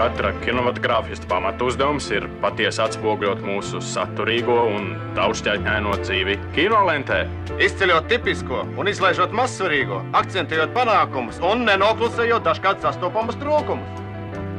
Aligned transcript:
Katra 0.00 0.30
kinematogrāfista 0.40 1.28
pamatu 1.28 1.66
uzdevums 1.68 2.06
ir 2.14 2.24
patiesi 2.40 2.80
atspoguļot 2.80 3.42
mūsu 3.44 3.82
saturīgo 3.84 4.56
un 4.72 4.94
daudzšķaitņaino 5.18 5.92
dzīvi 6.00 6.38
kinolentē. 6.56 7.18
Izceļot 7.60 8.08
tipisko 8.08 8.62
un 8.80 8.88
izlaižot 8.88 9.34
mazsvarīgo, 9.36 10.00
akcentējot 10.16 10.72
panākumus 10.72 11.42
un 11.44 11.66
nenoklusējot 11.68 12.46
dažkārt 12.48 12.80
sastopamus 12.86 13.36
trūkumus. 13.42 14.00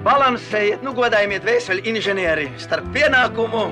Balansējiet, 0.05 0.85
nu 0.85 0.93
godājiet 0.97 1.45
vēseli 1.45 1.87
inženieri 1.89 2.47
starp 2.61 2.87
pienākumu 2.93 3.65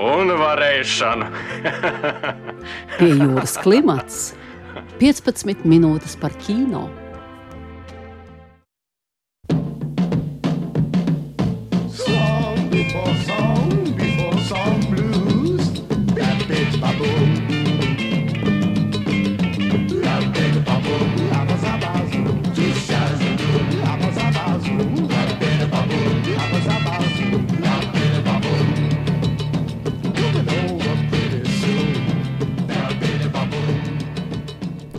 un 0.00 0.32
varēšanu. 0.38 1.28
Pie 2.96 3.10
jūras 3.10 3.58
klimats 3.62 4.22
15 5.00 5.64
minūtes 5.64 6.18
par 6.20 6.34
kino. 6.44 6.90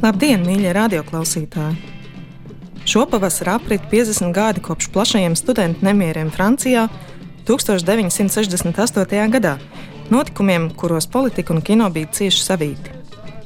Labdien, 0.01 0.41
mīļie 0.41 0.71
radioklausītāji! 0.73 1.75
Šopavasar 2.89 3.51
aprit 3.53 3.83
50 3.91 4.33
gadi 4.33 4.63
kopš 4.65 4.87
plašajiem 4.95 5.35
studentu 5.37 5.85
nemieriem 5.85 6.31
Francijā 6.33 6.87
1968. 7.45 9.27
gadā, 9.35 9.51
notikumiem, 10.09 10.71
kuros 10.73 11.05
politika 11.05 11.53
un 11.53 11.61
kino 11.61 11.89
bija 11.93 12.09
cieši 12.17 12.41
savīti. 12.47 12.95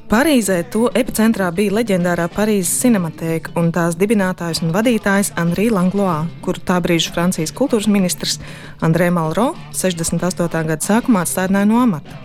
Parīzē 0.07 0.61
to 0.71 0.85
epicentrā 0.95 1.49
bija 1.51 1.75
leģendārā 1.75 2.29
Parīzes 2.31 2.71
cinematēka 2.85 3.51
un 3.59 3.73
tās 3.75 3.99
dibinātājs 3.99 4.63
un 4.63 4.71
vadītājs 4.71 5.33
Andrija 5.41 5.75
Langlois, 5.75 6.31
kuru 6.45 6.63
tā 6.63 6.79
brīža 6.79 7.11
Francijas 7.17 7.51
kultūras 7.51 7.91
ministrs 7.91 8.39
Andrē 8.85 9.11
Malro 9.11 9.49
68. 9.75 10.63
gada 10.71 10.79
sākumā 10.87 11.25
atstādināja 11.27 11.67
no 11.67 11.83
amata. 11.83 12.15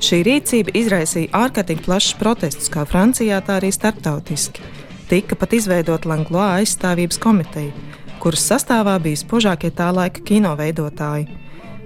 Šī 0.00 0.22
rīcība 0.24 0.72
izraisīja 0.80 1.28
ārkārtīgi 1.36 1.84
plašus 1.84 2.14
protestus 2.16 2.70
kā 2.72 2.86
Francijā, 2.88 3.42
tā 3.44 3.58
arī 3.60 3.68
starptautiski. 3.74 4.62
Tika 5.10 5.36
pat 5.36 5.52
izveidota 5.52 6.08
Langlois 6.08 6.62
aizstāvības 6.62 7.20
komiteja, 7.20 7.74
kuras 8.22 8.46
sastāvā 8.48 8.94
bija 9.02 9.20
spožākie 9.20 9.68
tā 9.76 9.90
laika 9.92 10.24
kino 10.24 10.54
veidotāji. 10.56 11.28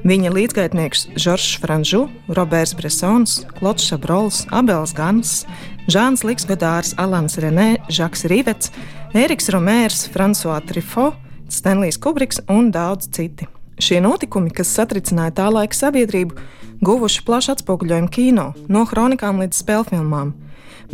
Viņa 0.07 0.31
līdzgaitnieks 0.31 1.09
Žoržs 1.17 1.59
Franžu, 1.63 2.05
Roberts 2.39 2.77
Bresons, 2.79 3.39
Klots 3.57 3.89
Šabrols, 3.89 4.45
Abels 4.55 4.95
Gans, 4.95 5.43
Žāns 5.91 6.23
Liksgodārs, 6.29 6.95
Alans 7.01 7.35
Renē, 7.43 7.81
Žaks 7.89 8.29
Rīvets, 8.31 8.71
Eriks 9.17 9.51
Romērs, 9.51 10.05
François 10.15 10.63
Trifo, 10.63 11.15
Stenlijs 11.51 11.99
Kubriks 11.99 12.45
un 12.53 12.71
daudz 12.71 13.11
citi. 13.11 13.51
Šie 13.79 14.01
notikumi, 14.01 14.53
kas 14.55 14.71
satricināja 14.77 15.35
tā 15.41 15.49
laika 15.51 15.75
sabiedrību, 15.75 16.37
guvuši 16.85 17.25
plašu 17.27 17.55
atspoguļojumu 17.57 18.11
kino, 18.13 18.53
no 18.69 18.85
kronikām 18.87 19.41
līdz 19.43 19.63
spēlfilmām. 19.65 20.35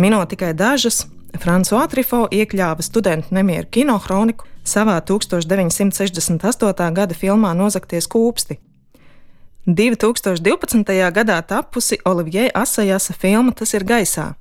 Minot 0.00 0.31
tikai 0.33 0.55
dažas, 0.56 1.05
Frančiska 1.39 1.86
Trifo 1.92 2.25
iekļāva 2.33 2.83
studentu 2.83 3.34
nemieru 3.36 3.69
kinohroniku 3.70 4.48
savā 4.64 4.98
1968. 5.05 6.92
gada 6.97 7.14
filmā 7.14 7.53
Nozakties 7.55 8.08
kūpsti. 8.11 8.58
2012. 9.67 11.12
gadā 11.12 11.42
tapusi 11.47 11.98
Olivier 12.05 12.51
Asajasa 12.55 13.12
filma 13.12 13.52
Tas 13.52 13.74
ir 13.77 13.85
gaisā, 13.85 14.35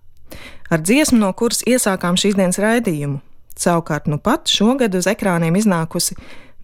ar 0.69 0.79
dziesmu, 0.79 1.19
no 1.19 1.33
kuras 1.33 1.61
iesākām 1.67 2.15
šīs 2.17 2.37
dienas 2.39 2.57
raidījumu. 2.61 3.19
Savukārt, 3.59 4.07
nu 4.07 4.17
pat 4.17 4.47
šogad 4.47 4.95
uz 4.95 5.09
ekrāniem 5.11 5.57
iznākusi 5.59 6.15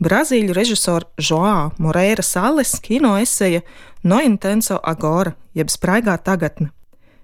Brazīļu 0.04 0.54
režisora 0.54 1.08
Joā 1.16 1.72
Moreira 1.80 2.24
Sales 2.24 2.74
kino 2.84 3.14
eseja 3.16 3.62
No 4.04 4.20
Intenso 4.20 4.76
Agora, 4.84 5.32
jeb 5.56 5.72
Spraigā 5.72 6.18
tagadne. 6.20 6.72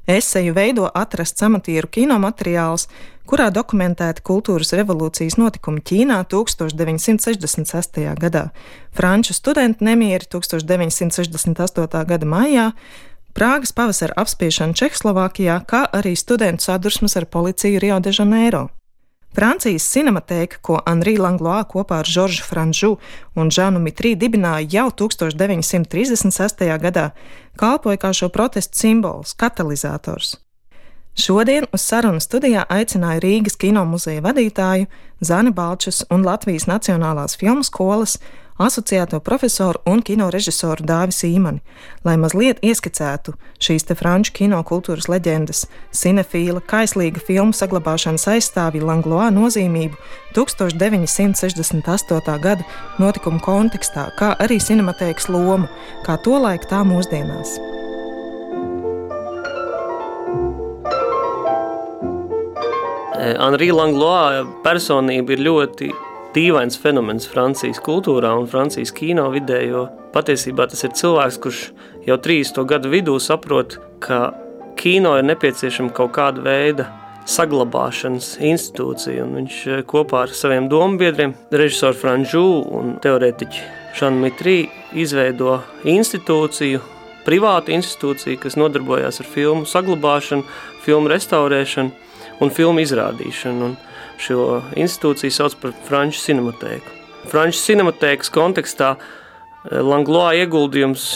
Eseju 0.07 0.55
veido 0.55 0.87
atrasts 0.95 1.43
amatieru 1.43 1.89
kinomateriāls, 1.91 2.87
kurā 3.27 3.51
dokumentēta 3.53 4.23
kultūras 4.25 4.71
revolūcijas 4.73 5.37
notikumi 5.37 5.83
Ķīnā 5.83 6.23
1966. 6.31 8.01
gadā, 8.23 8.47
franču 8.95 9.35
studentu 9.35 9.85
nemieri 9.85 10.25
1968. 10.31 12.05
gada 12.07 12.25
maijā, 12.25 12.71
Prāgas 13.31 13.71
pavasara 13.71 14.15
apspiešana 14.19 14.75
Čehoslovākijā, 14.75 15.61
kā 15.63 15.85
arī 15.95 16.17
studentu 16.19 16.67
sadursmes 16.67 17.15
ar 17.15 17.29
policiju 17.31 17.79
Rio 17.79 17.99
de 18.03 18.11
Janeiro. 18.11 18.69
Francijas 19.31 19.85
cinematēka, 19.87 20.59
ko 20.59 20.81
Anri 20.85 21.15
Langlois 21.15 21.63
kopā 21.71 22.01
ar 22.01 22.07
Žoržu 22.07 22.43
Franžu 22.43 22.97
un 23.35 23.51
Žanu 23.51 23.79
Mitrī 23.79 24.11
dibināja 24.19 24.67
jau 24.67 24.87
1936. 25.07 26.67
gadā, 26.83 27.11
kalpoja 27.55 27.97
kā 27.97 28.11
šo 28.11 28.27
protestu 28.29 28.83
simbols, 28.83 29.31
katalizators. 29.33 30.35
Šodien 31.15 31.65
uz 31.71 31.83
sarunu 31.83 32.19
studijā 32.23 32.63
aicināju 32.71 33.23
Rīgas 33.23 33.57
kino 33.59 33.83
muzeja 33.87 34.23
vadītāju 34.23 34.87
Zani 35.19 35.51
Balčus 35.51 36.05
un 36.11 36.23
Latvijas 36.27 36.67
Nacionālās 36.67 37.35
filmu 37.39 37.63
skolas 37.67 38.17
asociēto 38.65 39.19
profesoru 39.19 39.79
un 39.89 40.01
kino 40.05 40.29
režisoru 40.33 40.83
Dāvis 40.87 41.23
Īmani, 41.27 41.59
lai 42.05 42.15
mazliet 42.21 42.57
ieskicētu 42.65 43.29
šīs 43.61 43.83
te 43.87 43.93
franču 43.97 44.31
kino 44.37 44.59
kultūras 44.67 45.07
leģendas, 45.11 45.59
cinefīla, 45.95 46.61
kaislīga 46.69 47.19
filmu 47.27 47.53
saglabāšanas 47.57 48.27
aizstāvja 48.35 48.85
Langloā 48.85 49.27
nozīmību 49.33 49.95
1968. 50.37 52.39
gada 52.45 52.63
notikumu 53.01 53.39
kontekstā, 53.43 54.03
kā 54.19 54.29
arī 54.39 54.57
cinematēkas 54.61 55.25
lomu, 55.33 55.67
kā 56.05 56.13
to 56.25 56.35
laik 56.41 56.63
tā 56.69 56.79
mūsdienās. 56.87 57.49
Anri 63.21 63.69
Langlois 63.69 64.47
personība 64.63 65.35
ir 65.35 65.43
ļoti 65.45 65.91
dīvains 66.35 66.79
fenomens 66.79 67.27
Francijas 67.27 67.81
kultūrā 67.83 68.31
un 68.39 68.47
Francijas 68.47 68.93
kino 68.95 69.27
vidē, 69.33 69.59
jo 69.67 69.87
patiesībā 70.15 70.67
tas 70.71 70.85
ir 70.87 70.95
cilvēks, 70.95 71.39
kurš 71.43 71.61
jau 72.07 72.17
30. 72.17 72.63
gadu 72.69 72.91
vidū 72.91 73.17
saprot, 73.19 73.77
ka 74.03 74.31
kino 74.79 75.17
ir 75.19 75.27
nepieciešama 75.27 75.93
kaut 75.95 76.13
kāda 76.15 76.43
veida 76.45 76.87
saglabāšanas 77.29 78.37
institūcija. 78.41 79.25
Un 79.25 79.35
viņš 79.41 79.59
eh, 79.67 79.83
kopā 79.87 80.25
ar 80.25 80.33
saviem 80.35 80.69
dombiedriem, 80.71 81.35
režisoru 81.51 81.99
Franču 81.99 82.45
un 82.79 82.95
teorētiķu 83.03 83.67
Šanu 83.99 84.23
Mitrī, 84.23 84.57
izveido 84.95 85.59
institūciju, 85.83 86.79
privātu 87.27 87.75
institūciju, 87.75 88.39
kas 88.41 88.57
nodarbojas 88.57 89.21
ar 89.21 89.29
filmu 89.29 89.67
saglabāšanu, 89.69 90.47
filmu 90.85 91.11
restaurēšanu 91.11 91.91
un 92.41 92.53
filmu 92.55 92.81
izrādīšanu. 92.81 93.67
Un 93.67 93.75
Šo 94.21 94.61
institūciju 94.77 95.33
sauc 95.33 95.57
par 95.61 95.73
Franču 95.87 96.21
cinematēku. 96.21 96.97
Franču 97.31 97.61
cinematēkas 97.65 98.29
kontekstā 98.33 98.95
eh, 98.97 99.79
Langlois 99.81 100.43
ieguldījums 100.43 101.07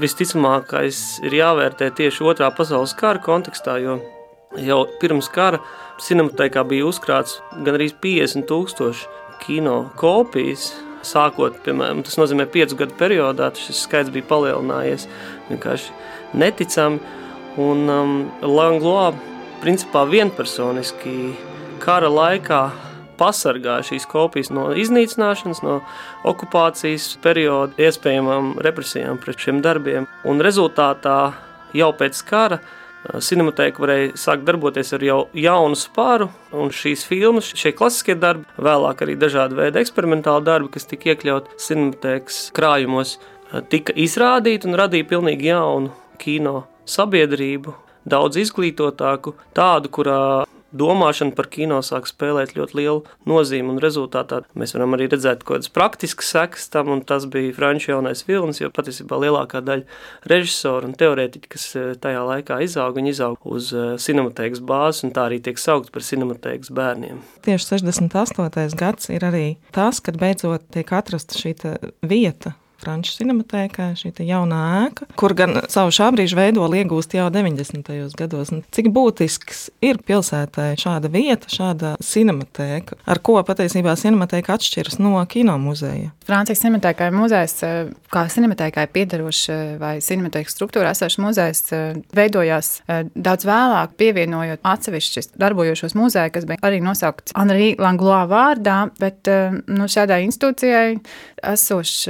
visticamākais 0.00 1.20
ir 1.24 1.36
jāvērtē 1.40 1.90
tieši 1.96 2.24
otrā 2.32 2.50
pasaules 2.56 2.92
kara 2.96 3.20
kontekstā, 3.24 3.78
jo 3.80 3.98
jau 4.60 4.82
pirms 5.00 5.28
kara 5.32 5.60
cinematēkā 6.00 6.64
bija 6.68 6.88
uzkrāts 6.88 7.38
gan 7.64 7.76
arī 7.76 7.90
50 8.02 8.48
tūkstoši 8.48 9.08
kino 9.40 9.76
kopijas, 10.00 10.70
sākot, 11.06 11.56
piemēram, 11.64 12.02
tas 12.04 12.18
nozīmē 12.20 12.44
5 12.52 12.76
gadu 12.76 12.96
periodā, 13.00 13.48
šis 13.56 13.84
skaits 13.86 14.12
bija 14.12 14.28
palielinājies 14.28 15.06
vienkārši 15.48 15.94
neticami, 16.40 17.00
un 17.60 17.88
um, 17.90 18.18
Langlois 18.44 19.16
principā 19.60 20.04
vienpersoniski 20.08 21.32
kara 21.80 22.10
laikā 22.12 22.62
pasargāja 23.20 23.84
šīs 23.90 24.06
kopijas 24.08 24.50
no 24.54 24.70
iznīcināšanas, 24.80 25.62
no 25.66 25.80
okupācijas 26.28 27.12
perioda, 27.24 27.76
iespējamām 27.80 28.54
represijām 28.64 29.20
pret 29.20 29.40
šiem 29.44 29.60
darbiem. 29.64 30.08
Un 30.28 30.40
rezultātā 30.44 31.18
jau 31.76 31.90
pēc 31.96 32.22
kara 32.28 32.60
Cinematēka 33.00 33.80
varēja 33.80 34.08
sākt 34.20 34.44
darboties 34.44 34.92
ar 34.92 35.02
jau 35.04 35.20
jaunu 35.32 35.76
spāru, 35.78 36.28
un 36.52 36.68
šīs 36.74 37.06
filmas, 37.08 37.48
šie 37.56 37.72
klasiskie 37.72 38.14
darbi, 38.20 38.44
vēlāk 38.60 39.00
arī 39.04 39.14
dažādi 39.18 39.56
veidi 39.56 39.80
eksperimentāli 39.80 40.44
darbi, 40.44 40.68
kas 40.74 40.84
tika 40.90 41.14
iekļauti 41.14 41.56
cinematēkas 41.64 42.42
krājumos, 42.56 43.16
tika 43.72 43.96
izrādīti 43.96 44.68
un 44.68 44.76
radīja 44.82 45.08
pilnīgi 45.14 45.48
jaunu 45.48 45.94
kino 46.20 46.66
sabiedrību, 46.84 47.72
daudz 48.04 48.36
izglītotāku, 48.44 49.32
tādu, 49.56 49.92
kurā 49.96 50.20
domāšana 50.76 51.34
par 51.36 51.48
kino 51.52 51.80
sāk 51.84 52.08
spēlēt 52.10 52.54
ļoti 52.56 52.78
lielu 52.78 53.02
nozīmi. 53.28 53.76
Rezultātā 53.82 54.42
mēs 54.58 54.74
varam 54.76 54.96
arī 54.96 55.08
redzēt 55.10 55.44
kaut 55.44 55.60
kādas 55.60 55.72
praktiskas 55.74 56.30
sekas 56.34 56.68
tam, 56.72 56.92
un 56.94 57.02
tas 57.06 57.26
bija 57.30 57.54
Frančija 57.56 57.96
jaunais 57.96 58.22
vilnis, 58.28 58.60
jo 58.62 58.70
patiesībā 58.74 59.18
lielākā 59.24 59.62
daļa 59.66 60.30
režisoru 60.30 60.90
un 60.90 60.96
teorētiķi, 61.00 61.50
kas 61.50 61.66
eh, 61.78 61.92
tajā 62.00 62.22
laikā 62.28 62.60
izauga, 62.66 62.98
viņi 63.00 63.14
izauga 63.16 63.54
uz 63.56 63.72
eh, 63.74 63.92
cinematēkas 64.00 64.62
bāzes, 64.66 65.04
un 65.06 65.14
tā 65.16 65.26
arī 65.30 65.40
tiek 65.44 65.60
saukts 65.60 65.92
par 65.94 66.06
cinematēkas 66.06 66.72
bērniem. 66.76 67.20
Tieši 67.46 67.72
68. 67.74 68.78
gads 68.78 69.12
ir 69.12 69.26
arī 69.26 69.46
tas, 69.74 70.02
kad 70.04 70.20
beidzot 70.20 70.66
tiek 70.74 70.96
atrasta 70.96 71.38
šī 71.38 71.56
vieta 72.06 72.54
Frančijas 72.80 73.20
cinematēkā, 73.20 73.90
šī 73.98 74.12
jaunā 74.26 74.60
ēka, 74.86 75.08
kur 75.20 75.34
gan 75.38 75.58
savu 75.72 75.92
šā 75.94 76.10
brīža 76.14 76.38
veidolu 76.38 76.80
iegūst 76.80 77.14
jau 77.16 77.28
90. 77.32 77.90
gados. 78.18 78.52
Un 78.54 78.62
cik 78.74 78.90
būtisks 78.94 79.68
ir 79.84 80.00
pilsētai 80.06 80.72
šāda 80.80 81.10
vieta, 81.12 81.50
šāda 81.52 81.94
cinematēka, 82.04 83.00
ar 83.04 83.20
ko 83.24 83.38
patiesībā 83.46 83.96
cinematēka 84.00 84.56
atšķiras 84.56 85.00
no 85.02 85.20
kino 85.30 85.56
muzeja? 85.60 86.10
Francijas 86.30 86.62
cinematēkā 86.62 87.08
ir 87.10 87.16
muzejs, 87.16 87.54
eh, 87.66 87.90
kā 88.12 88.24
cinematēkai 88.30 88.86
piedarošs 88.94 89.42
eh, 89.50 89.62
vai 89.80 89.94
cinematēkas 90.04 90.54
struktūra 90.54 90.92
esošs 90.94 91.18
muzejs, 91.22 91.62
eh, 91.74 91.98
veidojās 92.16 92.70
daudz 93.14 93.46
vēlāk, 93.48 93.96
pievienojot 94.00 94.62
atsevišķus 94.66 95.32
darbojošos 95.40 95.96
muzeju, 95.98 96.32
kas 96.34 96.46
bija 96.46 96.62
arī 96.66 96.80
nosaukts 96.84 97.34
Henri 97.36 97.74
Langlois 97.78 98.28
vārdā, 98.30 98.78
bet 99.00 99.28
nu, 99.66 99.88
šādai 99.90 100.22
institūcijai 100.26 101.00
esošs 101.52 102.06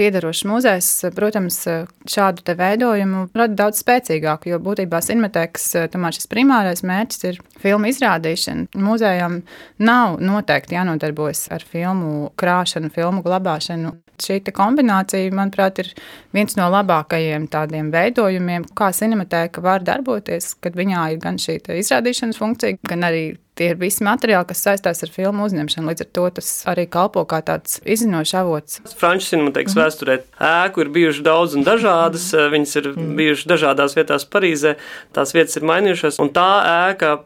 piedarošs 0.00 0.46
muzejs, 0.48 0.88
protams, 1.16 1.60
šādu 2.08 2.56
veidojumu 2.56 3.26
rada 3.36 3.56
daudz 3.64 3.82
spēcīgāku, 3.84 4.50
jo 4.52 4.60
būtībā 4.64 5.02
Cinematekas 5.04 5.66
tomēr 5.92 6.16
šis 6.16 6.30
primārais 6.30 6.84
mērķis 6.86 7.26
ir 7.28 7.40
filmu 7.60 7.90
izrādīšana. 7.92 8.70
Muzejam 8.80 9.40
nav 9.82 10.16
noteikti 10.24 10.78
jānodarbojas 10.78 11.48
ar 11.52 11.66
filmu 11.66 12.30
krāšanu, 12.40 12.92
filmu 12.94 13.24
glabāšanu. 13.26 13.98
Šī 14.20 14.42
kombinācija, 14.52 15.32
manuprāt, 15.32 15.78
ir 15.80 15.92
viens 16.36 16.56
no 16.58 16.66
labākajiem 16.72 17.46
tādiem 17.52 17.88
veidojumiem, 17.92 18.66
kā 18.76 18.90
cinematēka 18.96 19.64
var 19.64 19.84
darboties, 19.84 20.52
kad 20.60 20.76
viņā 20.76 21.06
ir 21.14 21.22
gan 21.22 21.40
šī 21.40 21.56
izrādīšanas 21.80 22.40
funkcija, 22.40 22.80
gan 22.88 23.08
arī 23.08 23.24
tie 23.60 23.70
ir 23.74 23.80
visi 23.80 24.04
materiāli, 24.06 24.48
kas 24.48 24.64
saistās 24.64 25.04
ar 25.04 25.12
filmu 25.12 25.44
uzņemšanu. 25.44 25.92
Līdz 25.92 26.04
ar 26.06 26.10
to 26.16 26.26
tas 26.40 26.50
arī 26.70 26.86
kalpo 26.90 27.26
kā 27.28 27.42
tāds 27.44 27.78
izzinošs 27.84 28.34
avots. 28.40 28.80
Frančijas 28.96 29.34
cinematēkas 29.34 29.76
mm. 29.76 29.82
vēsturē 29.84 30.16
ēku 30.50 30.84
ir 30.84 30.92
bijušas 30.94 31.26
daudz 31.26 31.56
un 31.58 31.66
dažādas. 31.68 32.30
Mm. 32.32 32.54
Viņas 32.56 32.76
ir 32.80 32.88
mm. 32.94 33.10
bijušas 33.20 33.50
dažādās 33.52 33.96
vietās 33.98 34.24
Parīzē. 34.32 34.76
Tās 35.16 35.34
vietas 35.36 35.60
ir 35.60 35.68
mainījušās. 35.68 36.20
Un 36.24 36.32
tā 36.34 36.48
ēka 36.90 37.18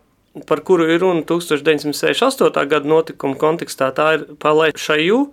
par 0.48 0.64
kuru 0.66 0.88
ir 0.90 0.98
runa 1.04 1.22
1968. 1.22 2.66
gada 2.66 2.90
notikuma 2.90 3.38
kontekstā, 3.38 3.92
tā 3.94 4.08
ir 4.16 4.26
Palais 4.42 4.74
Šaju, 4.82 5.28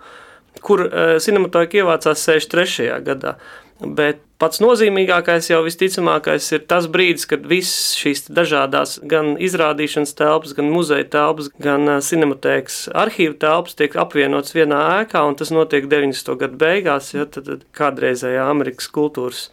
kur 0.62 0.86
uh, 0.86 1.15
cinematogrāfija 1.24 1.88
ievācās 1.88 2.21
63. 2.27 3.01
gadā. 3.07 3.39
Bet 3.81 4.19
pats 4.41 4.61
nozīmīgākais 4.61 5.47
jau 5.49 5.61
visticamākais 5.65 6.51
ir 6.53 6.65
tas 6.69 6.85
brīdis, 6.91 7.25
kad 7.29 7.47
visas 7.49 7.95
šīs 7.97 8.27
dažādas 8.29 8.99
gan 9.09 9.33
izrādīšanas 9.41 10.13
telpas, 10.17 10.53
gan 10.57 10.69
muzeja 10.73 11.07
telpas, 11.15 11.49
gan 11.61 11.89
cinematēkas 12.05 12.83
arhīva 13.03 13.37
telpas 13.41 13.77
tiek 13.79 13.97
apvienotas 14.03 14.53
vienā 14.57 14.81
ēkā, 14.99 15.23
un 15.25 15.37
tas 15.39 15.53
notiek 15.53 15.89
90. 15.89 16.35
gadu 16.43 16.61
beigās, 16.61 17.13
ja 17.17 17.25
tad, 17.25 17.49
tad 17.49 17.65
kādreizējā 17.77 18.45
Amerikas 18.49 18.91
kultūras 18.93 19.47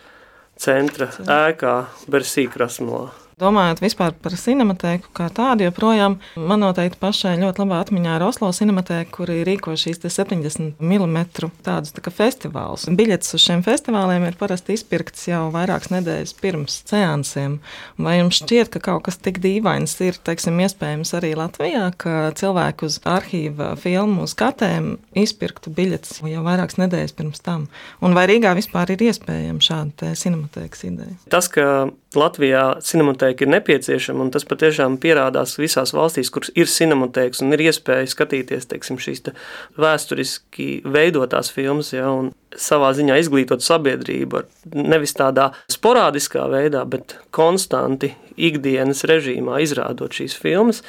centra 0.60 1.08
ēkā 1.24 1.78
Bersīkrasmolā. 2.12 3.27
Domājot 3.38 3.78
vispār 3.78 4.14
par 4.18 4.34
cinematēku 4.34 5.12
kā 5.14 5.28
tādu, 5.30 5.68
joprojām 5.68 6.16
man 6.34 6.62
noteikti 6.64 6.98
pašai 6.98 7.36
ļoti 7.38 7.62
labā 7.62 7.76
atmiņā 7.84 8.16
ir 8.18 8.24
Oslo 8.26 8.48
cinematēka, 8.54 9.12
kur 9.14 9.30
ir 9.30 9.44
rīko 9.46 9.76
šīs 9.78 10.02
70 10.02 10.80
mm 10.82 11.18
tādus 11.62 11.94
tā 11.94 12.10
festivālus. 12.10 12.88
Biļetes 12.98 13.36
uz 13.38 13.44
šiem 13.44 13.62
festivāliem 13.66 14.26
ir 14.26 14.38
parasti 14.40 14.74
izpirktas 14.74 15.28
jau 15.30 15.44
vairākas 15.54 15.92
nedēļas 15.94 16.34
pirms 16.40 16.80
seansiem. 16.90 17.60
Vai 18.02 18.16
jums 18.18 18.40
šķiet, 18.42 18.72
ka 18.74 18.82
kaut 18.88 19.06
kas 19.06 19.20
tik 19.22 19.38
dīvains 19.44 19.94
ir 20.02 20.18
teiksim, 20.26 20.58
iespējams 20.66 21.14
arī 21.20 21.34
Latvijā, 21.38 21.84
ka 21.94 22.32
cilvēku 22.38 22.90
uz 22.90 22.98
arhīva 23.06 23.74
filmu 23.78 24.26
skatēm 24.30 24.96
izpirktu 25.18 25.70
biļetes 25.78 26.24
jau 26.26 26.42
vairākas 26.46 26.82
nedēļas 26.82 27.14
pirms 27.14 27.46
tam? 27.46 27.68
Un 28.02 28.18
vai 28.18 28.26
Rīgā 28.32 28.56
vispār 28.58 28.96
ir 28.96 29.08
iespējama 29.12 29.62
šāda 29.62 30.12
cinematēkas 30.18 30.86
ideja? 30.90 31.14
Tas, 31.30 31.46
ka 31.52 31.86
Latvijā 32.16 32.78
cinematēka 32.80 33.44
ir 33.44 33.50
nepieciešama, 33.52 34.22
un 34.24 34.30
tas 34.32 34.46
patiešām 34.48 34.96
pierādās 35.02 35.58
visās 35.60 35.92
valstīs, 35.92 36.30
kuras 36.32 36.48
ir 36.56 36.70
cinematēkas 36.72 37.42
un 37.44 37.52
ir 37.52 37.66
iespēja 37.66 38.08
skatīties 38.08 38.70
teiksim, 38.70 38.96
šīs 39.02 39.26
te 39.26 39.34
vēsturiski 39.76 40.68
veidotās 40.88 41.52
filmas, 41.52 41.92
ja, 41.92 42.08
un 42.08 42.30
savā 42.56 42.94
ziņā 42.96 43.18
izglītot 43.20 43.64
sabiedrību 43.64 44.40
nevis 44.88 45.12
tādā 45.18 45.50
sporādiskā 45.68 46.46
veidā, 46.48 46.86
bet 46.88 47.18
konstanti 47.28 48.14
ikdienas 48.40 49.04
režīmā 49.08 49.60
izrādot 49.66 50.16
šīs 50.16 50.38
filmas, 50.40 50.80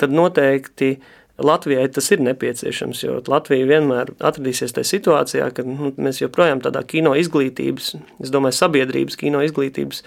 tad 0.00 0.14
noteikti 0.16 0.94
Latvijai 1.44 1.88
tas 1.92 2.10
ir 2.14 2.22
nepieciešams, 2.24 3.02
jo 3.04 3.18
Latvija 3.30 3.68
vienmēr 3.68 4.12
atradīsies 4.18 4.74
tajā 4.76 4.88
situācijā, 4.92 5.48
ka 5.56 5.64
nu, 5.66 5.92
mēs 5.96 6.22
joprojām 6.22 6.62
tādā 6.64 6.84
kino 6.88 7.14
izglītības, 7.18 7.94
es 8.22 8.32
domāju, 8.34 8.58
sabiedrības 8.58 9.18
kino 9.20 9.42
izglītības 9.46 10.04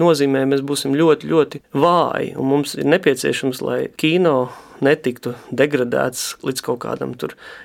nozīmē 0.00 0.44
mēs 0.50 0.62
būsim 0.66 0.94
ļoti, 0.98 1.32
ļoti 1.32 1.62
vāji. 1.76 2.36
Un 2.36 2.50
mums 2.52 2.76
ir 2.78 2.88
nepieciešams, 2.88 3.62
lai 3.64 3.80
kino 4.00 4.38
netiktu 4.84 5.34
degradēts 5.56 6.36
līdz 6.44 6.62
kaut 6.66 6.82
kādam 6.84 7.14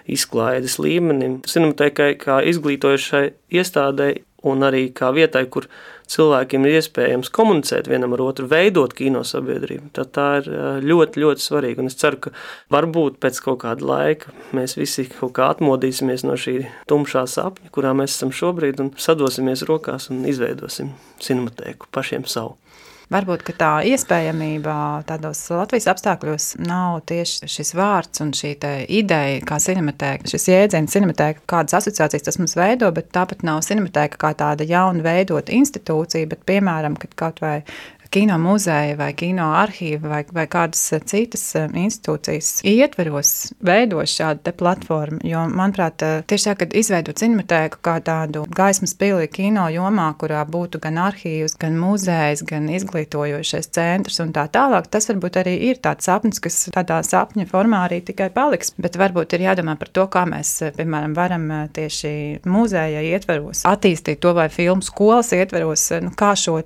izklaides 0.07 0.77
līmenim. 0.81 1.41
Cinematēkai 1.47 2.13
kā 2.21 2.39
izglītojušai 2.51 3.25
iestādēji 3.51 4.23
un 4.47 4.65
arī 4.65 4.87
kā 4.95 5.11
vietai, 5.15 5.43
kur 5.51 5.67
cilvēkiem 6.11 6.65
ir 6.67 6.77
iespējams 6.79 7.31
komunicēt 7.33 7.87
vienam 7.91 8.15
ar 8.15 8.23
otru, 8.25 8.47
veidot 8.51 8.93
kino 8.97 9.21
sabiedrību, 9.27 9.91
tad 9.95 10.11
tā 10.15 10.27
ir 10.41 10.49
ļoti, 10.85 11.21
ļoti 11.23 11.45
svarīga. 11.45 11.83
Un 11.83 11.91
es 11.91 11.97
ceru, 12.01 12.19
ka 12.25 12.33
varbūt 12.73 13.19
pēc 13.23 13.39
kaut 13.45 13.61
kāda 13.63 13.87
laika 13.87 14.33
mēs 14.57 14.75
visi 14.79 15.07
kaut 15.13 15.35
kā 15.37 15.51
atmodīsimies 15.53 16.25
no 16.27 16.37
šī 16.39 16.57
tumšā 16.91 17.25
sapņa, 17.31 17.71
kurā 17.75 17.93
mēs 17.97 18.17
esam 18.17 18.33
šobrīd, 18.35 18.81
un 18.83 18.91
sadosimies 18.99 19.65
rokās 19.69 20.09
un 20.11 20.25
izveidosim 20.29 20.95
cinematēku 21.21 21.91
pašiem 21.95 22.27
savu. 22.29 22.57
Varbūt 23.11 23.43
tā 23.59 23.69
iespējamība 23.91 24.73
tādos 25.03 25.41
Latvijas 25.51 25.89
apstākļos 25.91 26.45
nav 26.63 27.01
tieši 27.11 27.49
šis 27.51 27.73
vārds 27.75 28.23
un 28.23 28.31
šī 28.37 28.53
ideja, 28.87 29.41
kā 29.47 29.57
cinematēka, 29.59 30.31
šis 30.31 30.47
jēdziens, 30.47 30.95
cinematēka, 30.95 31.43
kādas 31.51 31.75
asociācijas 31.81 32.29
tas 32.29 32.39
mums 32.39 32.55
veido, 32.55 32.87
bet 32.95 33.11
tāpat 33.11 33.43
nav 33.43 33.59
cinematēka 33.67 34.21
kā 34.21 34.31
tāda 34.39 34.67
jauna 34.67 35.03
veidota 35.03 35.51
institūcija, 35.57 36.29
bet, 36.31 36.45
piemēram, 36.47 36.95
kad 37.01 37.17
kaut 37.19 37.43
vai 37.43 37.57
kino 38.11 38.35
muzeja 38.37 38.97
vai 38.99 39.13
kino 39.15 39.45
arhīva 39.55 40.09
vai, 40.11 40.19
vai 40.35 40.43
kādas 40.51 40.81
eh, 40.91 40.99
citas 41.07 41.43
eh, 41.55 41.69
institūcijas 41.79 42.59
ietveros 42.67 43.31
veido 43.63 44.03
šādu 44.03 44.51
platformu. 44.59 45.21
Jo, 45.23 45.45
manuprāt, 45.47 46.03
eh, 46.03 46.17
tieši 46.27 46.49
tā, 46.49 46.55
kad 46.59 46.75
izveidot 46.75 47.21
cinematēku 47.21 47.79
kā 47.87 47.95
tādu 48.03 48.43
gaismas 48.51 48.93
pili 48.99 49.29
kino 49.31 49.69
jomā, 49.71 50.09
kurā 50.19 50.41
būtu 50.43 50.81
gan 50.83 50.99
arhīvs, 51.05 51.55
gan 51.61 51.77
muzejs, 51.79 52.43
gan 52.49 52.67
izglītojošais 52.75 53.71
centrs 53.71 54.19
un 54.23 54.33
tā 54.35 54.43
tālāk, 54.51 54.89
tas 54.91 55.07
varbūt 55.07 55.39
arī 55.39 55.55
ir 55.69 55.79
tāds 55.79 56.09
sapnis, 56.09 56.43
kas 56.43 56.65
tādā 56.75 56.99
sapņa 57.07 57.47
formā 57.47 57.85
arī 57.87 58.01
tikai 58.09 58.27
paliks. 58.35 58.73
Bet 58.75 58.99
varbūt 58.99 59.37
ir 59.37 59.45
jādomā 59.47 59.77
par 59.79 59.91
to, 59.95 60.03
kā 60.11 60.25
mēs, 60.27 60.57
piemēram, 60.75 61.15
varam 61.15 61.47
tieši 61.71 62.43
muzeja 62.43 63.05
ietveros 63.13 63.63
attīstīt 63.71 64.19
to 64.19 64.35
vai 64.35 64.49
filmu 64.51 64.83
skolas 64.83 65.31
ietveros, 65.37 65.87
nu, 66.03 66.11
kā 66.17 66.33
šo 66.35 66.59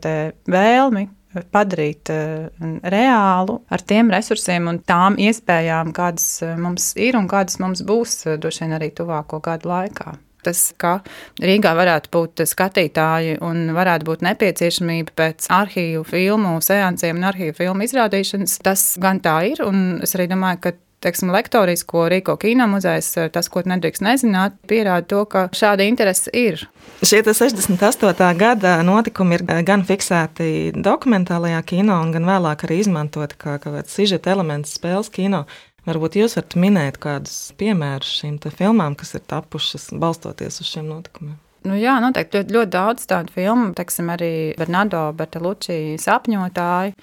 vēlmi 0.49 1.05
padarīt 1.54 2.12
uh, 2.13 2.50
reālu 2.84 3.60
ar 3.70 3.84
tiem 3.88 4.12
resursiem 4.13 4.70
un 4.72 4.82
tām 4.88 5.20
iespējām, 5.22 5.94
kādas 5.96 6.27
uh, 6.46 6.56
mums 6.60 6.94
ir 7.00 7.18
un 7.20 7.30
kādas 7.32 7.60
mums 7.63 7.84
būs 7.86 8.22
uh, 8.25 8.38
droši 8.42 8.65
vien 8.65 8.77
arī 8.80 8.92
tuvāko 8.96 9.42
gadu 9.44 9.72
laikā. 9.72 10.15
Tas, 10.46 10.62
ka 10.77 11.00
Rīgā 11.42 11.72
varētu 11.74 12.12
būt 12.13 12.44
skatītāji 12.46 13.39
un 13.46 13.72
varētu 13.74 14.06
būt 14.06 14.25
nepieciešamība 14.27 15.15
pēc 15.18 15.48
arhīvu 15.50 16.04
filmu, 16.06 16.60
seansiem 16.62 17.18
un 17.18 17.30
arhīvu 17.32 17.56
filmu 17.58 17.88
izrādīšanas, 17.88 18.60
tas 18.65 18.84
gan 19.01 19.24
tā 19.25 19.39
ir. 19.50 19.63
Un 19.65 20.04
es 20.06 20.13
arī 20.18 20.30
domāju, 20.30 20.62
ka 20.68 20.75
teiksim, 21.05 21.31
lektorijas, 21.33 21.85
ko 21.88 22.07
rīko 22.12 22.35
kino 22.41 22.67
muzejs, 22.71 23.12
eh, 23.21 23.29
tas, 23.33 23.50
ko 23.51 23.63
nedrīkst 23.65 24.03
nezināt, 24.05 24.57
pierāda 24.69 25.05
to, 25.12 25.21
ka 25.29 25.45
šāda 25.55 25.85
interese 25.88 26.33
ir. 26.33 26.65
Šie 27.05 27.21
68. 27.25 28.33
gada 28.39 28.79
notikumi 28.85 29.39
ir 29.39 29.45
eh, 29.47 29.62
gan 29.67 29.85
fiksēti 29.85 30.74
dokumentālajā 30.75 31.62
kino, 31.69 32.01
gan 32.15 32.27
vēlāk 32.27 32.67
arī 32.67 32.81
izmantoti 32.83 33.38
kā 33.38 33.57
kaut 33.59 33.79
kāds 33.79 33.95
sižeta 33.95 34.33
elements 34.35 34.75
spēles 34.79 35.13
kino. 35.13 35.45
Varbūt 35.85 36.17
jūs 36.17 36.33
varat 36.39 36.55
minēt 36.57 36.95
kādus 36.97 37.53
piemērus 37.59 38.15
šīm 38.21 38.39
filmām, 38.50 38.97
kas 38.97 39.13
ir 39.13 39.21
tapušas 39.29 39.91
balstoties 39.93 40.63
uz 40.63 40.71
šiem 40.71 40.89
notikumiem. 40.89 41.38
Nu, 41.65 41.74
jā, 41.79 41.95
noteikti 42.03 42.39
ļoti, 42.39 42.53
ļoti 42.53 42.72
daudz 42.75 43.05
tādu 43.10 43.34
filmu, 43.34 43.72
teiksim, 43.77 44.10
arī 44.13 44.34
Bernardo 44.60 45.07
Bertolucci 45.17 45.95
sapņotāji, 46.01 46.93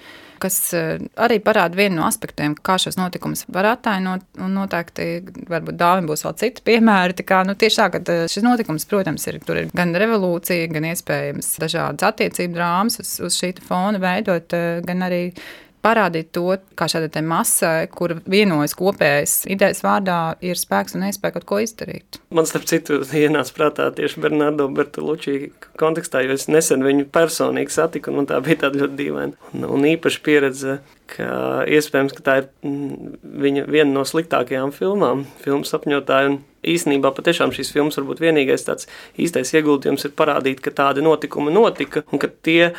kas 0.43 0.57
eh, 0.77 1.03
arī 1.19 1.39
parāda 1.43 1.75
vienu 1.75 1.99
no 1.99 2.05
aspektiem, 2.07 2.55
kā 2.55 2.77
šos 2.79 2.95
notikumus 2.99 3.43
var 3.51 3.67
attainot. 3.73 4.23
Un 4.43 4.55
noteikti, 4.55 5.07
varbūt 5.51 5.79
dāvim 5.79 6.07
būs 6.07 6.23
vēl 6.27 6.37
citi 6.39 6.63
piemēri. 6.69 7.17
Tā 7.19 7.27
kā, 7.27 7.41
nu, 7.47 7.57
tieši 7.59 7.81
tā, 7.81 7.89
ka 7.93 8.03
eh, 8.13 8.23
šis 8.31 8.45
notikums, 8.45 8.87
protams, 8.87 9.27
ir, 9.31 9.41
ir 9.43 9.73
gan 9.75 9.91
revolūcija, 10.03 10.71
gan 10.71 10.87
iespējams 10.93 11.53
dažādas 11.63 12.07
attiecību 12.13 12.59
drāmas 12.59 13.01
uz, 13.03 13.17
uz 13.27 13.39
šī 13.39 13.53
fona 13.67 13.99
veidot, 14.03 14.55
eh, 14.55 14.79
gan 14.87 15.03
arī 15.09 15.25
parādīt 15.83 16.31
to, 16.35 16.45
kā 16.79 16.87
šādai 16.91 17.23
masai, 17.27 17.87
kur 17.91 18.15
vienojas 18.29 18.75
kopējas 18.77 19.35
idejas 19.51 19.83
vārdā, 19.83 20.35
ir 20.45 20.59
spēks 20.59 20.95
un 20.97 21.05
iespēja 21.09 21.37
kaut 21.37 21.47
ko 21.49 21.59
izdarīt. 21.63 22.19
Man, 22.33 22.47
starp 22.49 22.67
citu, 22.69 23.01
ienāca 23.19 23.55
prātā 23.57 23.89
tieši 23.95 24.23
Bernardo 24.23 24.69
Bertolucci 24.71 25.51
kontekstā, 25.79 26.23
jo 26.23 26.37
es 26.37 26.47
nesen 26.51 26.85
viņu 26.85 27.09
personīgi 27.13 27.75
satiku, 27.75 28.11
un 28.11 28.21
man 28.21 28.31
tā 28.31 28.39
bija 28.45 28.65
tāda 28.65 28.83
ļoti 28.83 28.99
dīvaina 29.01 29.51
un, 29.51 29.67
un 29.77 29.87
īpaša 29.93 30.23
pieredze. 30.25 30.79
Ka 31.13 31.27
iespējams, 31.69 32.13
ka 32.15 32.23
tā 32.25 32.33
ir 32.39 32.45
mm, 32.65 33.17
viņa 33.43 33.65
viena 33.69 33.91
no 33.91 34.05
sliktākajām 34.07 34.71
filmām, 34.73 35.25
filmu 35.43 35.67
sapņotāja. 35.67 36.37
Īsnībā 36.63 37.11
patiešām 37.13 37.51
šīs 37.53 37.73
filmas 37.75 37.99
varbūt 37.99 38.23
vienīgais 38.23 38.63
tāds 38.65 38.87
īstais 39.19 39.51
ieguldījums 39.51 40.07
ir 40.07 40.13
parādīt, 40.17 40.63
ka 40.63 40.71
tādi 40.73 41.03
notikumi 41.03 41.51
notika 41.53 42.05
un 42.07 42.23
ka 42.23 42.31
tie 42.31 42.71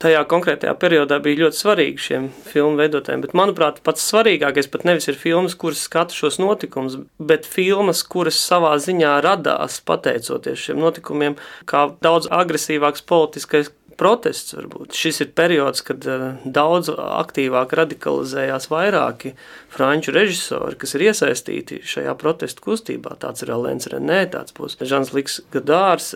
tajā 0.00 0.20
konkrētajā 0.30 0.72
periodā 0.80 1.18
bija 1.22 1.44
ļoti 1.44 1.58
svarīgi 1.60 2.04
šiem 2.06 2.28
filmu 2.48 2.80
veidotājiem. 2.80 3.24
Bet, 3.24 3.34
manuprāt, 3.36 3.80
pats 3.86 4.06
svarīgākais 4.10 4.70
pat 4.72 4.86
nevis 4.88 5.10
ir 5.10 5.18
filmas, 5.20 5.56
kuras 5.60 5.84
skata 5.86 6.16
šos 6.16 6.40
notikumus, 6.40 6.96
bet 7.20 7.48
filmas, 7.48 8.02
kuras 8.06 8.40
savā 8.40 8.72
ziņā 8.80 9.18
radās 9.26 9.80
pateicoties 9.86 10.66
šiem 10.68 10.80
notikumiem, 10.80 11.36
kā 11.68 11.88
daudz 12.04 12.30
agresīvāks 12.32 13.04
politiskais 13.08 13.72
protests. 14.00 14.54
Varbūt. 14.56 14.96
Šis 14.96 15.20
ir 15.24 15.32
periods, 15.36 15.84
kad 15.86 16.04
uh, 16.08 16.40
daudz 16.44 16.90
aktīvāk 16.90 17.74
radikalizējās 17.76 18.70
vairāki 18.72 19.34
franču 19.70 20.14
režisori, 20.16 20.78
kas 20.80 20.96
ir 20.96 21.06
iesaistīti 21.10 21.80
šajā 21.86 22.14
protestu 22.20 22.64
kustībā. 22.64 23.14
Tāds 23.22 23.44
ir 23.44 23.52
Alens 23.54 23.90
Renē, 23.92 24.22
tāds 24.32 24.56
būs 24.56 24.78
Žans 24.80 25.12
Liks 25.16 25.40
Gadārs. 25.54 26.12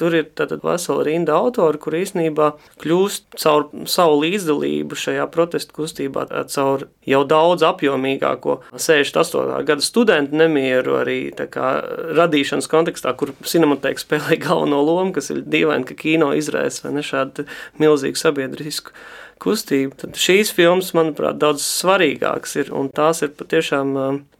Tur 0.00 0.16
ir 0.18 0.30
vesela 0.62 1.06
rinda 1.06 1.36
autori, 1.38 1.80
kur 1.82 1.96
īsnībā 1.98 2.52
kļūst 2.82 3.38
caur 3.42 3.68
savu 3.90 4.18
līdzdalību 4.24 4.98
šajā 4.98 5.28
protestu 5.34 5.82
kustībā, 5.82 6.26
uh, 6.30 6.46
caur 6.50 6.88
jau 7.08 7.22
daudz 7.28 7.64
apjomīgāko 7.66 8.60
68. 8.72 9.62
gada 9.68 9.84
studentu 9.84 10.38
nemieru 10.38 10.98
arī 11.00 11.18
kā, 11.52 11.70
radīšanas 12.16 12.68
kontekstā, 12.70 13.14
kur 13.18 13.34
cinematēka 13.46 14.02
spēlē 14.02 14.38
galveno 14.42 14.82
lomu, 14.86 15.12
kas 15.16 15.30
ir 15.34 15.42
dīvaini, 15.46 15.86
ka 15.88 15.98
kino 15.98 16.32
izraisa 16.38 16.86
vai 16.86 16.94
ne 17.02 17.08
šādu 17.10 17.46
milzīgu 17.82 18.22
sabiedrisku 18.22 18.94
kustību. 19.42 19.98
Tad 19.98 20.18
šīs 20.20 20.54
filmas, 20.54 20.92
manuprāt, 20.96 21.40
daudz 21.42 21.66
svarīgākas 21.66 22.56
ir, 22.62 22.72
un 22.76 22.90
tās 22.94 23.24
ir 23.26 23.34
patiešām 23.38 23.96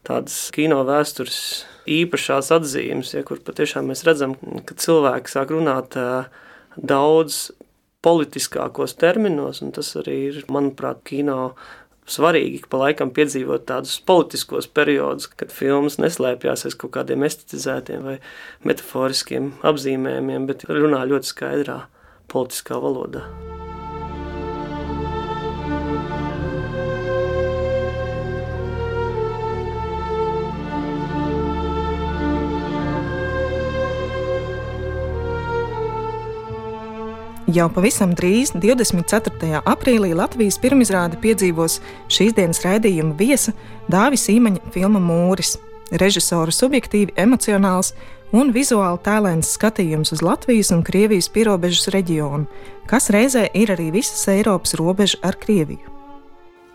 tādas 0.07 0.39
kino 0.55 0.83
vēstures 0.89 1.41
īpašās 1.91 2.53
atzīmes, 2.55 3.15
ja, 3.17 3.25
kur 3.27 3.43
patiešām 3.43 3.91
mēs 3.91 4.05
redzam, 4.07 4.37
ka 4.67 4.79
cilvēki 4.79 5.33
sāk 5.33 5.53
runāt 5.55 5.99
daudz 6.79 7.45
politiskākos 8.03 8.97
terminos, 8.99 9.63
un 9.63 9.71
tas 9.75 9.93
arī 9.99 10.17
ir, 10.31 10.43
manuprāt, 10.51 11.03
kino 11.07 11.55
svarīgi 12.11 12.65
pa 12.71 12.81
laikam 12.81 13.13
piedzīvot 13.15 13.67
tādus 13.69 14.01
politiskos 14.07 14.67
periodus, 14.67 15.29
kad 15.31 15.55
filmas 15.55 16.01
neslēpjas 16.03 16.67
aiz 16.67 16.77
kaut 16.79 16.97
kādiem 16.97 17.23
estetizētiem 17.27 18.03
vai 18.07 18.17
metaforiskiem 18.67 19.53
apzīmējumiem, 19.71 20.49
bet 20.51 20.67
runā 20.71 21.05
ļoti 21.09 21.31
skaidrā 21.31 21.79
politiskā 22.33 22.81
valodā. 22.83 23.27
Jau 37.53 37.67
pavisam 37.69 38.15
drīz, 38.17 38.55
24. 38.57 39.59
aprīlī, 39.69 40.15
Latvijas 40.17 40.57
pirmizrāde 40.63 41.19
piedzīvos 41.21 41.81
šīs 42.09 42.33
dienas 42.39 42.63
raidījuma 42.65 43.13
viesa 43.19 43.53
Dāvis 43.93 44.25
Īmaņa 44.33 44.73
filma 44.73 45.03
Mūris. 45.03 45.59
Režisora 46.01 46.55
subjektīvi 46.55 47.13
emocionāls 47.21 47.93
un 48.33 48.53
vizuāli 48.55 49.01
tēlēns 49.05 49.55
skatījums 49.57 50.15
uz 50.17 50.23
Latvijas 50.25 50.73
un 50.75 50.83
Krievijas 50.87 51.29
pierobežas 51.33 51.91
reģionu, 51.95 52.49
kas 52.91 53.11
reizē 53.13 53.47
ir 53.55 53.73
arī 53.75 53.91
visas 53.95 54.25
Eiropas 54.33 54.77
robeža 54.81 55.21
ar 55.23 55.39
Krieviju. 55.41 55.93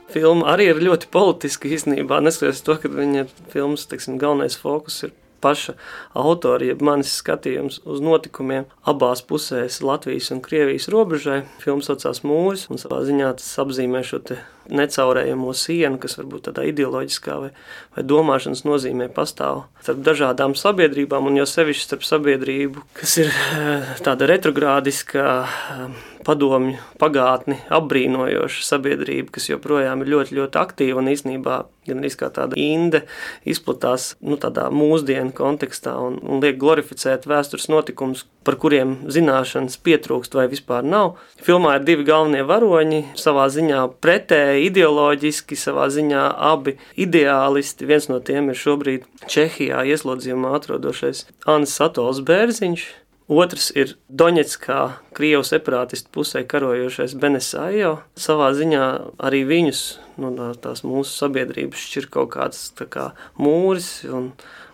Filma 0.08 0.54
arī 0.54 0.70
ir 0.72 0.80
ļoti 0.80 1.10
politiska 1.12 1.68
īstenībā, 1.68 2.22
neskatoties 2.24 2.64
to, 2.64 2.78
ka 2.80 2.92
viņa 2.92 3.26
filmas 3.52 3.84
teiksim, 3.90 4.16
galvenais 4.22 4.56
fokus 4.56 5.02
ir 5.04 5.12
paša 5.44 5.77
autora, 6.17 6.65
jeb 6.67 6.84
manis 6.86 7.13
skatījums 7.22 7.82
uz 7.86 8.03
notikumiem 8.03 8.67
abās 8.88 9.24
pusēs 9.25 9.82
Latvijas 9.86 10.32
un 10.34 10.44
Krievijas 10.46 10.89
robežai. 10.94 11.41
Filmas 11.63 11.89
saucās 11.89 12.24
Mūris, 12.27 12.67
un 12.72 12.82
savā 12.82 13.03
ziņā 13.08 13.34
tas 13.39 13.50
apzīmē 13.63 14.03
šo 14.08 14.22
necaurējamo 14.67 15.53
sienu, 15.56 16.00
kas 16.01 16.17
varbūt 16.20 16.50
tādā 16.50 16.65
ideoloģiskā 16.67 17.38
vai, 17.39 17.51
vai 17.96 18.03
domāšanas 18.08 18.65
nozīmē 18.67 19.10
pastāv 19.15 19.65
starp 19.84 20.01
dažādām 20.06 20.56
sabiedrībām, 20.60 21.29
un 21.29 21.39
jau 21.39 21.48
sevišķi 21.48 21.86
starp 21.86 22.08
sabiedrību, 22.08 22.84
kas 22.98 23.17
ir 23.22 23.32
eh, 23.32 23.94
tāda 24.03 24.27
retrogrādiska 24.29 25.27
eh, 25.46 26.16
padomju 26.27 26.77
pagātni 27.00 27.62
apbrīnojoša 27.74 28.65
sabiedrība, 28.67 29.31
kas 29.38 29.48
joprojām 29.50 30.03
ir 30.03 30.12
ļoti, 30.13 30.38
ļoti 30.41 30.60
aktīva 30.60 31.01
un 31.01 31.12
īstenībā 31.13 31.62
gan 31.88 32.01
arī 32.03 32.12
kā 32.19 32.29
tāda 32.34 32.57
inde 32.60 33.03
izplatās 33.48 34.10
nu, 34.19 34.36
tādā 34.39 34.67
mūsdienu 34.74 35.31
kontekstā 35.36 35.96
un, 36.03 36.19
un 36.24 36.43
liek 36.43 36.60
glorificēt 36.60 37.27
vēstures 37.29 37.69
notikumus, 37.72 38.25
par 38.48 38.57
kuriem 38.60 38.98
zināšanas 39.12 39.79
pietrūkst 39.84 40.36
vai 40.38 40.48
vispār 40.51 40.86
nav. 40.88 41.17
Filmā 41.43 41.77
ir 41.77 41.88
divi 41.88 42.05
galvenie 42.07 42.43
varoņi, 42.48 43.01
savā 43.19 43.48
ziņā 43.51 43.81
pretēji 44.03 44.69
ideoloģiski, 44.69 45.60
savā 45.60 45.89
ziņā 45.93 46.27
abi 46.51 46.77
ideālisti. 47.00 47.88
Viens 47.88 48.07
no 48.12 48.22
tiem 48.24 48.51
ir 48.51 48.60
šobrīd 48.60 49.07
Čehijā 49.27 49.84
ieslodzījumā 49.91 50.55
atrodošais 50.60 51.25
Annis 51.48 51.75
Satols 51.79 52.24
Bērziņš. 52.27 52.88
Otrs 53.27 53.74
ir 53.75 53.98
Doņetskā, 54.07 54.81
Krievijas 55.15 55.50
separātistu 55.51 56.13
pusē 56.15 56.46
karojošais 56.48 57.12
Benesājo. 57.19 57.98
Savā 58.15 58.53
ziņā 58.55 58.84
arī 59.19 59.41
viņus, 59.50 59.81
nu, 60.24 60.31
tās 60.63 60.86
mūsu 60.88 61.12
sabiedrības 61.12 61.81
šķir 61.89 62.07
kaut 62.13 62.31
kāds 62.38 62.62
kā, 62.88 63.10
mūris 63.36 63.89
un, 64.07 64.29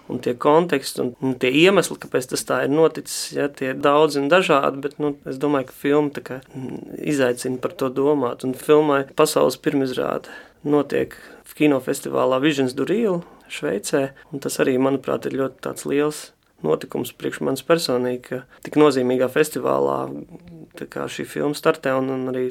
un 0.06 0.22
tie 0.22 0.36
konteksti 0.38 1.02
un, 1.02 1.10
un 1.26 1.34
tie 1.42 1.50
iemesli, 1.64 1.98
kāpēc 2.04 2.30
tas 2.36 2.46
tā 2.46 2.60
ir 2.68 2.76
noticis, 2.76 3.32
ja, 3.34 3.50
tie 3.50 3.72
ir 3.72 3.82
daudz 3.82 4.20
un 4.22 4.30
dažādi, 4.30 4.84
bet 4.86 5.02
nu, 5.02 5.16
es 5.26 5.42
domāju, 5.42 5.72
ka 5.72 5.80
filma 5.82 6.26
kā, 6.30 6.40
izaicina 7.02 7.58
par 7.64 7.74
to 7.80 7.90
domāt. 7.90 8.46
Un 8.46 8.54
filmai 8.54 9.08
pasaules 9.18 9.58
pirmizrāde 9.66 10.30
notiek 10.62 11.18
kinofestivālā 11.58 12.38
Visions 12.46 12.78
Durīla 12.78 13.24
Šveicē, 13.50 14.06
un 14.30 14.46
tas 14.46 14.62
arī, 14.62 14.78
manuprāt, 14.78 15.26
ir 15.26 15.42
ļoti 15.42 15.90
liels 15.90 16.28
notikums 16.66 17.14
priekš 17.20 17.42
manis 17.46 17.64
personīgi, 17.68 18.22
ka 18.28 18.42
tik 18.66 18.80
nozīmīgā 18.80 19.30
festivālā 19.32 20.00
šī 21.14 21.26
filma 21.30 21.58
startē 21.58 21.94
un, 22.00 22.10
un 22.16 22.28
arī 22.34 22.50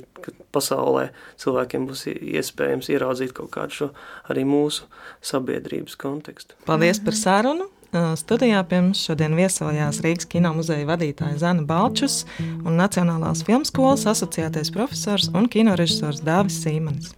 pasaulē 0.54 1.08
cilvēkiem 1.42 1.86
būs 1.90 2.06
iespējams 2.12 2.90
ieraudzīt 2.92 3.34
kaut 3.36 3.52
kādu 3.54 3.78
šo 3.78 3.92
arī 4.32 4.46
mūsu 4.48 4.88
sabiedrības 5.24 5.98
kontekstu. 6.00 6.58
Paldies 6.68 7.02
par 7.02 7.18
sarunu! 7.18 7.70
Studijā 7.92 8.62
pie 8.64 8.78
mums 8.80 9.02
šodien 9.04 9.34
viesojās 9.36 9.98
Rīgas 10.00 10.24
kino 10.32 10.54
muzeja 10.56 10.86
vadītāja 10.88 11.36
Zana 11.42 11.66
Balčus 11.68 12.22
un 12.40 12.80
Nacionālās 12.80 13.44
filmas 13.44 13.68
skolas 13.68 14.06
asociētais 14.08 14.72
profesors 14.72 15.28
un 15.36 15.50
kinorežisors 15.52 16.24
Dāvis 16.24 16.62
Sīmanis. 16.64 17.12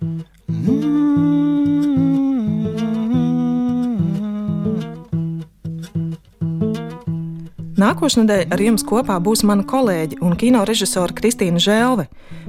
Nākošnedēļ 7.74 8.52
ar 8.54 8.60
jums 8.62 8.84
kopā 8.86 9.16
būs 9.18 9.40
mana 9.42 9.64
kolēģe 9.66 10.20
un 10.22 10.36
kino 10.38 10.60
režisore 10.68 11.14
Kristīna 11.16 11.58
Žēlve, 11.58 12.04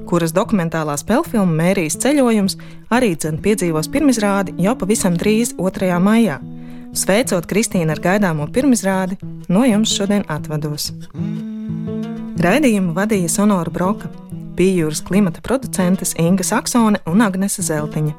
kuras 0.05 0.36
dokumentālā 0.36 0.94
spēļu 1.01 1.32
filma 1.32 1.63
Mērijas 1.63 1.98
ceļojums 2.03 2.58
arī 2.94 3.15
dzen 3.17 3.39
piedzīvos 3.41 3.89
pirmizrādi 3.89 4.53
jau 4.62 4.75
pavisam 4.77 5.17
drīz 5.17 5.55
2. 5.58 5.89
maijā. 5.98 6.38
Sveicot 6.94 7.48
Kristīnu 7.50 7.96
ar 7.96 8.03
gaidāmo 8.03 8.46
pirmizrādi, 8.53 9.17
no 9.50 9.65
jums 9.65 9.96
šodien 9.98 10.27
atvados. 10.29 10.91
Raidījumu 12.46 12.94
vadīja 12.94 13.32
Sonora 13.39 13.74
Broka, 13.74 14.12
Pījūras 14.55 15.01
klimata 15.03 15.41
producentes 15.44 16.13
Inga 16.22 16.46
Saksone 16.48 17.01
un 17.10 17.25
Agnese 17.25 17.65
Zeltiņa. 17.65 18.13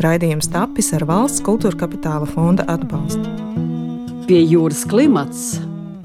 Raidījums 0.00 0.48
tapis 0.54 0.88
ar 0.96 1.04
valsts 1.10 1.42
kultūra 1.44 1.82
kapitāla 1.82 2.30
fonda 2.30 2.64
atbalstu. 2.70 3.26
Pie 4.30 4.40
jūras 4.46 4.86
klimats 4.88 5.58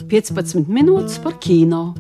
15 0.08 0.70
minūtes 0.72 1.20
par 1.20 1.36
kino. 1.44 1.94